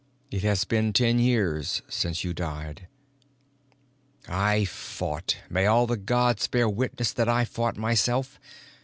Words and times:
It 0.31 0.41
has 0.41 0.65
been 0.65 0.93
ten 0.93 1.19
years 1.19 1.83
since 1.87 2.23
you 2.23 2.33
died_ 2.33 2.87
I 4.33 4.65
fought. 4.65 5.37
May 5.47 5.67
all 5.67 5.85
the 5.85 5.95
gods 5.95 6.47
bear 6.47 6.67
witness 6.67 7.13
that 7.13 7.29
I 7.29 7.45
fought 7.45 7.77
myself. 7.77 8.39